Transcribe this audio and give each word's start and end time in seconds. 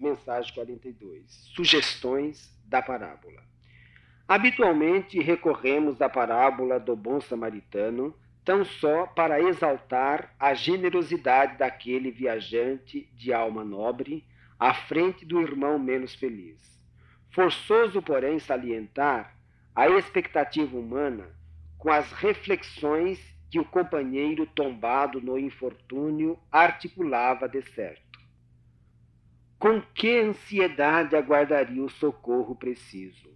mensagem 0.00 0.52
42. 0.54 1.24
Sugestões 1.54 2.56
da 2.64 2.82
parábola. 2.82 3.42
Habitualmente 4.26 5.20
recorremos 5.20 6.02
à 6.02 6.08
parábola 6.08 6.78
do 6.78 6.94
bom 6.94 7.20
samaritano 7.20 8.14
tão 8.44 8.64
só 8.64 9.06
para 9.06 9.40
exaltar 9.40 10.34
a 10.38 10.54
generosidade 10.54 11.58
daquele 11.58 12.10
viajante 12.10 13.08
de 13.14 13.32
alma 13.32 13.64
nobre 13.64 14.24
à 14.58 14.72
frente 14.72 15.24
do 15.24 15.40
irmão 15.40 15.78
menos 15.78 16.14
feliz. 16.14 16.58
Forçoso, 17.30 18.00
porém, 18.00 18.38
salientar 18.38 19.34
a 19.74 19.88
expectativa 19.90 20.76
humana 20.76 21.28
com 21.76 21.90
as 21.90 22.10
reflexões 22.12 23.18
que 23.50 23.60
o 23.60 23.64
companheiro 23.64 24.46
tombado 24.46 25.20
no 25.20 25.38
infortúnio 25.38 26.38
articulava 26.50 27.48
de 27.48 27.62
certo. 27.62 28.07
Com 29.58 29.82
que 29.82 30.20
ansiedade 30.20 31.16
aguardaria 31.16 31.82
o 31.82 31.90
socorro 31.90 32.54
preciso? 32.54 33.28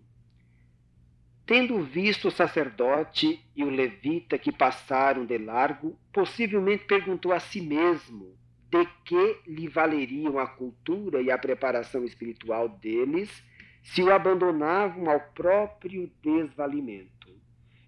Tendo 1.45 1.83
visto 1.83 2.29
o 2.29 2.31
sacerdote 2.31 3.45
e 3.57 3.65
o 3.65 3.69
levita 3.69 4.39
que 4.39 4.53
passaram 4.53 5.27
de 5.27 5.37
largo, 5.37 5.99
possivelmente 6.13 6.85
perguntou 6.85 7.33
a 7.33 7.41
si 7.41 7.61
mesmo 7.61 8.37
de 8.71 8.87
que 9.05 9.41
lhe 9.47 9.67
valeriam 9.67 10.39
a 10.39 10.47
cultura 10.47 11.21
e 11.21 11.31
a 11.31 11.37
preparação 11.37 12.05
espiritual 12.05 12.69
deles 12.69 13.43
se 13.83 14.01
o 14.03 14.13
abandonavam 14.13 15.11
ao 15.11 15.21
próprio 15.21 16.09
desvalimento. 16.23 17.29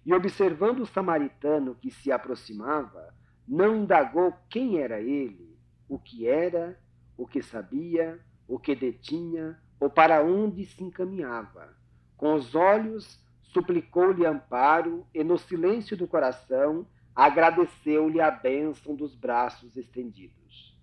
E 0.05 0.13
observando 0.13 0.81
o 0.81 0.85
samaritano 0.85 1.73
que 1.75 1.89
se 1.89 2.11
aproximava, 2.11 3.15
não 3.47 3.77
indagou 3.77 4.33
quem 4.49 4.79
era 4.79 4.99
ele, 4.99 5.57
o 5.87 5.97
que 5.97 6.27
era, 6.27 6.77
o 7.17 7.25
que 7.25 7.41
sabia, 7.41 8.19
o 8.47 8.59
que 8.59 8.75
detinha 8.75 9.59
ou 9.79 9.89
para 9.89 10.23
onde 10.23 10.65
se 10.65 10.83
encaminhava. 10.83 11.75
Com 12.17 12.33
os 12.33 12.55
olhos, 12.55 13.19
suplicou-lhe 13.41 14.25
amparo 14.25 15.05
e, 15.13 15.23
no 15.23 15.37
silêncio 15.37 15.95
do 15.97 16.07
coração, 16.07 16.87
agradeceu-lhe 17.15 18.19
a 18.19 18.31
bênção 18.31 18.95
dos 18.95 19.15
braços 19.15 19.75
estendidos. 19.77 20.75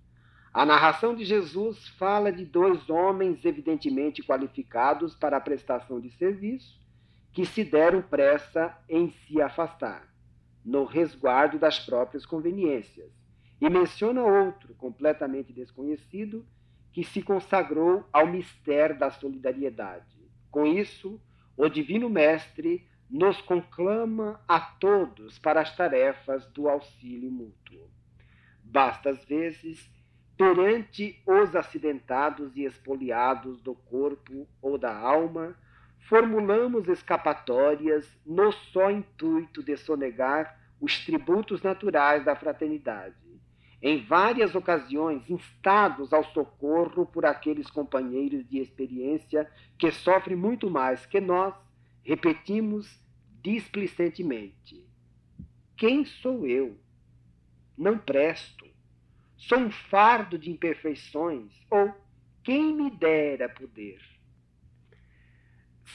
A 0.52 0.66
narração 0.66 1.14
de 1.14 1.24
Jesus 1.24 1.88
fala 1.88 2.30
de 2.30 2.44
dois 2.44 2.90
homens 2.90 3.44
evidentemente 3.44 4.22
qualificados 4.22 5.14
para 5.14 5.38
a 5.38 5.40
prestação 5.40 5.98
de 6.00 6.10
serviço 6.10 6.80
que 7.32 7.46
se 7.46 7.64
deram 7.64 8.02
pressa 8.02 8.76
em 8.88 9.10
se 9.10 9.40
afastar, 9.40 10.06
no 10.62 10.84
resguardo 10.84 11.58
das 11.58 11.78
próprias 11.78 12.26
conveniências, 12.26 13.10
e 13.62 13.70
menciona 13.70 14.24
outro, 14.24 14.74
completamente 14.74 15.52
desconhecido, 15.52 16.44
que 16.92 17.04
se 17.04 17.22
consagrou 17.22 18.04
ao 18.12 18.26
mistério 18.26 18.98
da 18.98 19.08
solidariedade. 19.08 20.18
Com 20.50 20.66
isso, 20.66 21.20
o 21.56 21.68
Divino 21.68 22.10
Mestre 22.10 22.84
nos 23.08 23.40
conclama 23.42 24.40
a 24.48 24.58
todos 24.58 25.38
para 25.38 25.60
as 25.60 25.76
tarefas 25.76 26.44
do 26.46 26.68
auxílio 26.68 27.30
mútuo. 27.30 27.88
Basta, 28.64 29.10
às 29.10 29.24
vezes, 29.26 29.88
perante 30.36 31.22
os 31.24 31.54
acidentados 31.54 32.56
e 32.56 32.64
espoliados 32.64 33.62
do 33.62 33.76
corpo 33.76 34.48
ou 34.60 34.76
da 34.76 34.92
alma, 34.92 35.56
formulamos 36.00 36.88
escapatórias 36.88 38.12
no 38.26 38.50
só 38.50 38.90
intuito 38.90 39.62
de 39.62 39.76
sonegar 39.76 40.60
os 40.80 40.98
tributos 41.06 41.62
naturais 41.62 42.24
da 42.24 42.34
fraternidade. 42.34 43.22
Em 43.82 44.00
várias 44.04 44.54
ocasiões, 44.54 45.28
instados 45.28 46.12
ao 46.12 46.22
socorro 46.32 47.04
por 47.04 47.26
aqueles 47.26 47.68
companheiros 47.68 48.48
de 48.48 48.58
experiência 48.58 49.50
que 49.76 49.90
sofrem 49.90 50.36
muito 50.36 50.70
mais 50.70 51.04
que 51.04 51.20
nós, 51.20 51.52
repetimos 52.04 53.02
displicentemente: 53.42 54.86
Quem 55.76 56.04
sou 56.04 56.46
eu? 56.46 56.78
Não 57.76 57.98
presto. 57.98 58.70
Sou 59.36 59.58
um 59.58 59.72
fardo 59.72 60.38
de 60.38 60.48
imperfeições, 60.48 61.50
ou 61.68 61.92
quem 62.44 62.76
me 62.76 62.88
dera 62.88 63.48
poder? 63.48 64.00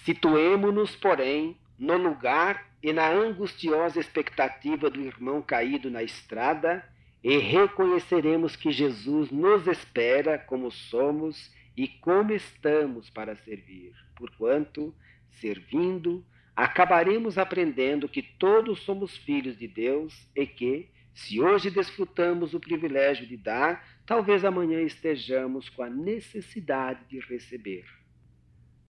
Situemo-nos, 0.04 0.94
porém, 0.98 1.58
no 1.80 1.96
lugar 1.96 2.70
e 2.84 2.92
na 2.92 3.08
angustiosa 3.10 3.98
expectativa 3.98 4.90
do 4.90 5.00
irmão 5.00 5.42
caído 5.42 5.90
na 5.90 6.04
estrada 6.04 6.84
e 7.28 7.40
reconheceremos 7.40 8.56
que 8.56 8.72
Jesus 8.72 9.32
nos 9.32 9.68
espera 9.68 10.40
como 10.40 10.72
somos 10.72 11.52
e 11.76 11.86
como 11.86 12.32
estamos 12.32 13.10
para 13.10 13.36
servir, 13.36 13.92
porquanto, 14.16 14.96
servindo, 15.32 16.26
acabaremos 16.56 17.38
aprendendo 17.38 18.08
que 18.08 18.22
todos 18.22 18.80
somos 18.84 19.18
filhos 19.18 19.58
de 19.58 19.68
Deus 19.68 20.26
e 20.34 20.48
que, 20.48 20.90
se 21.14 21.42
hoje 21.42 21.70
desfrutamos 21.70 22.54
o 22.54 22.62
privilégio 22.62 23.28
de 23.28 23.36
dar, 23.36 23.86
talvez 24.06 24.46
amanhã 24.46 24.80
estejamos 24.80 25.68
com 25.68 25.84
a 25.84 25.90
necessidade 25.90 27.04
de 27.10 27.20
receber. 27.20 27.84